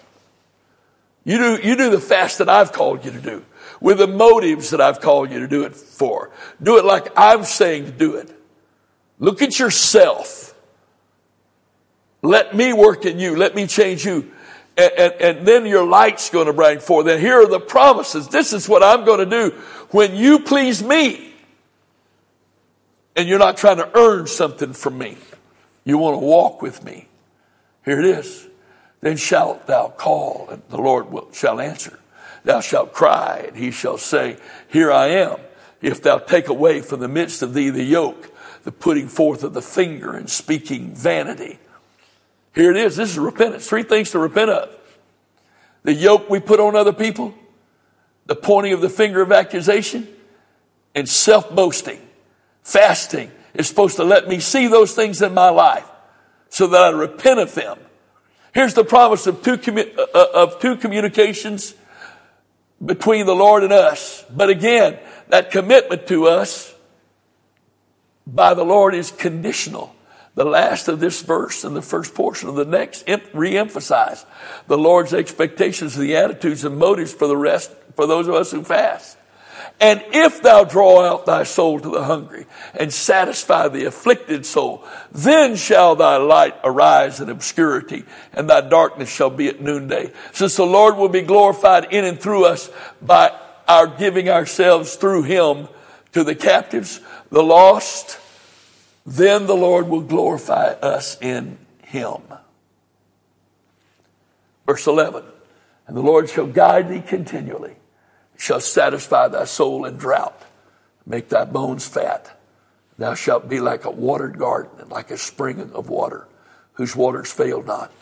[1.24, 3.44] You do, you do the fast that I've called you to do
[3.82, 6.30] with the motives that I've called you to do it for.
[6.62, 8.30] Do it like I'm saying to do it.
[9.18, 10.54] Look at yourself.
[12.22, 13.36] Let me work in you.
[13.36, 14.32] Let me change you
[14.76, 17.06] and, and, and, then your light's going to bring forth.
[17.06, 18.28] And here are the promises.
[18.28, 19.54] This is what I'm going to do
[19.90, 21.34] when you please me.
[23.14, 25.18] And you're not trying to earn something from me.
[25.84, 27.06] You want to walk with me.
[27.84, 28.48] Here it is.
[29.02, 31.98] Then shalt thou call, and the Lord will, shall answer.
[32.44, 34.36] Thou shalt cry, and he shall say,
[34.68, 35.38] Here I am.
[35.80, 38.30] If thou take away from the midst of thee the yoke,
[38.64, 41.58] the putting forth of the finger and speaking vanity,
[42.54, 42.96] here it is.
[42.96, 43.66] This is repentance.
[43.68, 44.76] Three things to repent of.
[45.84, 47.34] The yoke we put on other people,
[48.26, 50.06] the pointing of the finger of accusation,
[50.94, 52.00] and self-boasting.
[52.62, 55.88] Fasting is supposed to let me see those things in my life
[56.48, 57.78] so that I repent of them.
[58.54, 61.74] Here's the promise of two, commu- uh, uh of two communications
[62.84, 64.24] between the Lord and us.
[64.30, 66.74] But again, that commitment to us
[68.26, 69.94] by the Lord is conditional.
[70.34, 73.04] The last of this verse and the first portion of the next
[73.34, 74.24] re-emphasize
[74.66, 78.64] the Lord's expectations, the attitudes and motives for the rest, for those of us who
[78.64, 79.18] fast.
[79.82, 84.84] And if thou draw out thy soul to the hungry and satisfy the afflicted soul,
[85.10, 90.12] then shall thy light arise in obscurity and thy darkness shall be at noonday.
[90.32, 92.70] Since the Lord will be glorified in and through us
[93.02, 95.66] by our giving ourselves through him
[96.12, 98.20] to the captives, the lost,
[99.04, 102.22] then the Lord will glorify us in him.
[104.64, 105.24] Verse 11,
[105.88, 107.74] and the Lord shall guide thee continually,
[108.42, 110.42] shall satisfy thy soul in drought,
[111.06, 112.36] make thy bones fat.
[112.98, 116.26] Thou shalt be like a watered garden and like a spring of water,
[116.72, 117.92] whose waters fail not.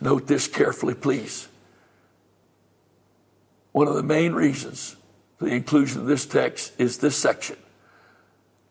[0.00, 1.48] Note this carefully, please.
[3.72, 4.96] One of the main reasons
[5.36, 7.58] for the inclusion of this text is this section.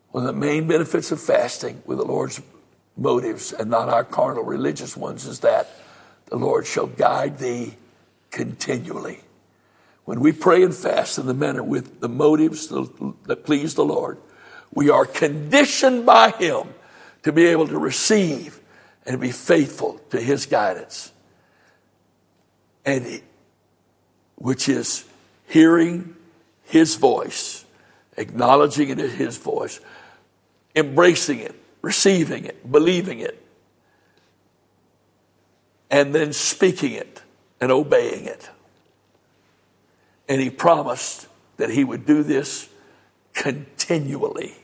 [0.09, 2.41] One of the main benefits of fasting with the Lord's
[2.97, 5.69] motives and not our carnal religious ones is that
[6.25, 7.75] the Lord shall guide thee
[8.31, 9.19] continually.
[10.05, 14.17] When we pray and fast in the manner with the motives that please the Lord,
[14.73, 16.67] we are conditioned by Him
[17.23, 18.59] to be able to receive
[19.05, 21.11] and be faithful to His guidance.
[22.85, 23.21] And
[24.35, 25.05] which is
[25.47, 26.15] hearing
[26.63, 27.63] His voice,
[28.17, 29.79] acknowledging it as His voice,
[30.75, 33.39] embracing it, receiving it, believing it,
[35.89, 37.21] and then speaking it
[37.61, 38.49] and obeying it.
[40.27, 42.69] And he promised that he would do this
[43.33, 44.55] continually.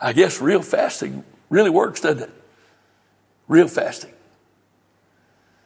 [0.00, 2.30] I guess real fasting really works, doesn't it?
[3.46, 4.12] Real fasting.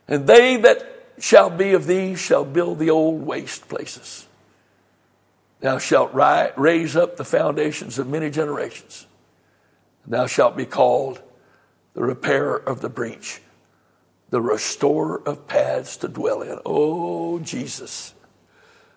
[0.09, 0.85] And they that
[1.19, 4.27] shall be of thee shall build the old waste places.
[5.61, 9.07] Thou shalt ri- raise up the foundations of many generations.
[10.07, 11.21] Thou shalt be called
[11.95, 13.41] the repairer of the breach
[14.31, 16.59] the restorer of paths to dwell in.
[16.67, 18.15] Oh, Jesus,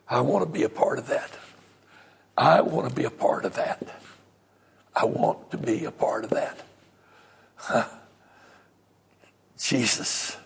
[0.07, 1.31] I want to be a part of that.
[2.37, 4.01] I want to be a part of that.
[4.95, 6.65] I want to be a part of that.
[9.57, 10.37] Jesus.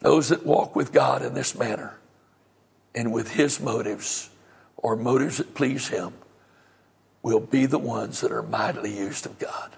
[0.00, 1.98] Those that walk with God in this manner
[2.94, 4.30] and with His motives
[4.76, 6.12] or motives that please Him
[7.22, 9.70] will be the ones that are mightily used of God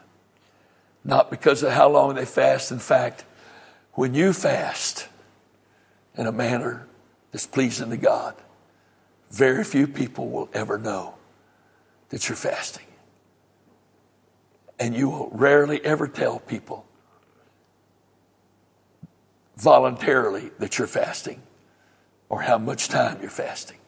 [1.07, 2.73] not because of how long they fast.
[2.73, 3.25] In fact,
[3.93, 5.09] when you fast
[6.17, 6.87] in a manner
[7.31, 8.35] that's pleasing to God,
[9.31, 11.15] very few people will ever know
[12.09, 12.85] that you're fasting.
[14.79, 16.85] And you will rarely ever tell people
[19.57, 21.41] voluntarily that you're fasting
[22.29, 23.79] or how much time you're fasting.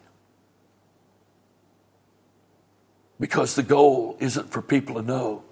[3.19, 5.43] Because the goal isn't for people to know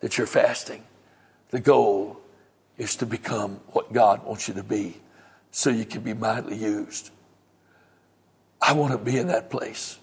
[0.00, 0.84] that you're fasting.
[1.50, 2.20] The goal
[2.78, 4.96] is to become what God wants you to be
[5.50, 7.10] so you can be mightily used.
[8.62, 9.98] I want to be in that place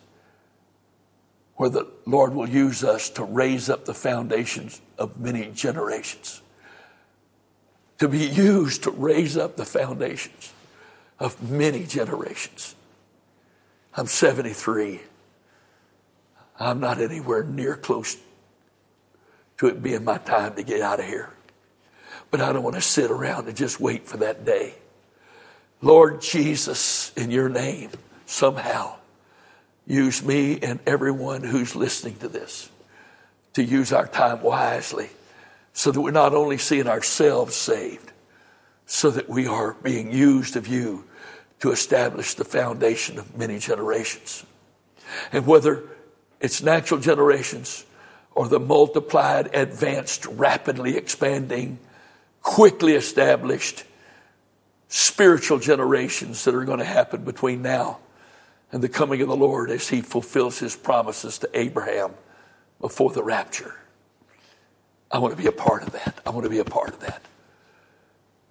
[1.55, 6.41] where the Lord will use us to raise up the foundations of many generations.
[7.99, 10.53] To be used to raise up the foundations
[11.19, 12.75] of many generations.
[13.95, 15.01] I'm 73.
[16.59, 18.17] I'm not anywhere near close
[19.57, 21.31] to it being my time to get out of here.
[22.29, 24.73] But I don't want to sit around and just wait for that day.
[25.81, 27.91] Lord Jesus, in your name,
[28.25, 28.95] somehow,
[29.85, 32.69] use me and everyone who's listening to this
[33.53, 35.09] to use our time wisely
[35.73, 38.11] so that we're not only seeing ourselves saved,
[38.85, 41.05] so that we are being used of you
[41.59, 44.45] to establish the foundation of many generations.
[45.31, 45.83] And whether
[46.39, 47.85] it's natural generations
[48.33, 51.79] or the multiplied, advanced, rapidly expanding
[52.41, 53.83] quickly established
[54.87, 57.99] spiritual generations that are going to happen between now
[58.71, 62.11] and the coming of the Lord as he fulfills his promises to Abraham
[62.79, 63.75] before the rapture.
[65.09, 66.19] I want to be a part of that.
[66.25, 67.21] I want to be a part of that.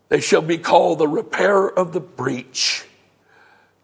[0.09, 2.85] They shall be called the repairer of the breach,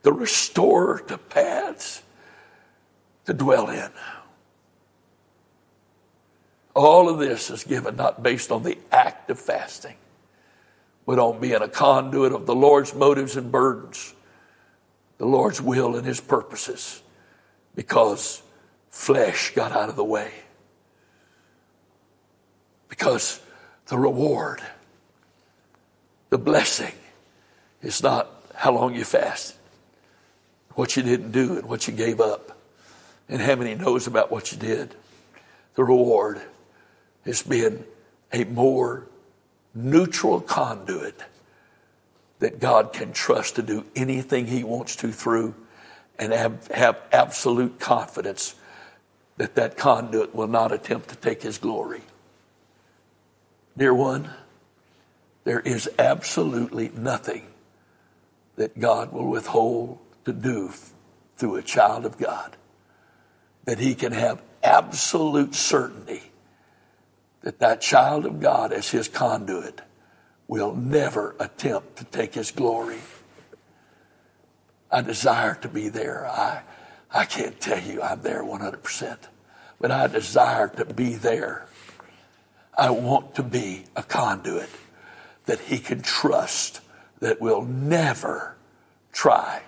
[0.02, 2.02] the restorer to paths
[3.26, 3.90] to dwell in.
[6.74, 9.96] All of this is given not based on the act of fasting,
[11.06, 14.14] but on being a conduit of the Lord's motives and burdens,
[15.18, 17.02] the Lord's will and His purposes,
[17.74, 18.42] because
[18.90, 20.32] flesh got out of the way.
[22.88, 23.40] Because
[23.86, 24.62] the reward,
[26.30, 26.94] the blessing,
[27.82, 29.56] is not how long you fast,
[30.70, 32.56] what you didn't do and what you gave up,
[33.28, 34.94] and how many knows about what you did.
[35.74, 36.40] The reward
[37.24, 37.84] is being
[38.32, 39.06] a more
[39.74, 41.20] neutral conduit
[42.40, 45.54] that God can trust to do anything He wants to through
[46.18, 48.54] and have, have absolute confidence
[49.36, 52.02] that that conduit will not attempt to take His glory.
[53.76, 54.30] Dear one,
[55.44, 57.46] there is absolutely nothing
[58.56, 60.72] that God will withhold to do
[61.36, 62.56] through a child of God
[63.64, 66.31] that He can have absolute certainty
[67.42, 69.80] that that child of God as his conduit
[70.48, 73.00] will never attempt to take his glory.
[74.90, 76.26] I desire to be there.
[76.26, 76.62] I,
[77.10, 79.18] I can't tell you I'm there 100%,
[79.80, 81.66] but I desire to be there.
[82.76, 84.70] I want to be a conduit
[85.46, 86.80] that he can trust
[87.20, 88.56] that will never
[89.12, 89.62] try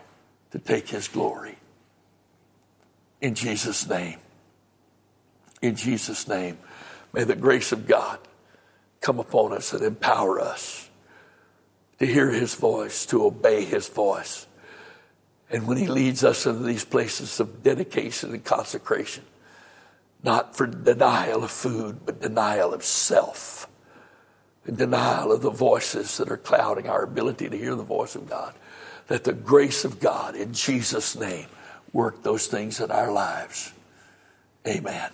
[0.50, 1.56] to take his glory.
[3.20, 4.18] In Jesus' name.
[5.62, 6.58] In Jesus' name.
[7.14, 8.18] May the grace of God
[9.00, 10.90] come upon us and empower us
[12.00, 14.48] to hear his voice, to obey his voice.
[15.48, 19.22] And when he leads us into these places of dedication and consecration,
[20.24, 23.68] not for denial of food, but denial of self,
[24.64, 28.28] and denial of the voices that are clouding our ability to hear the voice of
[28.28, 28.54] God,
[29.06, 31.46] that the grace of God in Jesus' name
[31.92, 33.72] work those things in our lives.
[34.66, 35.10] Amen.